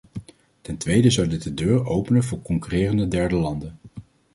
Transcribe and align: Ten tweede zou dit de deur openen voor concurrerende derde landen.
Ten 0.61 0.77
tweede 0.77 1.09
zou 1.09 1.27
dit 1.27 1.43
de 1.43 1.53
deur 1.53 1.85
openen 1.85 2.23
voor 2.23 2.41
concurrerende 2.41 3.07
derde 3.07 3.35
landen. 3.35 3.77